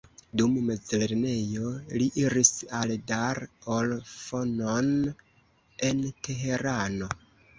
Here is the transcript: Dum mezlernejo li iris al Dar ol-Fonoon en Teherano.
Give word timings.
Dum 0.39 0.53
mezlernejo 0.67 1.73
li 2.01 2.05
iris 2.21 2.49
al 2.79 2.93
Dar 3.11 3.41
ol-Fonoon 3.75 4.89
en 5.91 6.03
Teherano. 6.29 7.11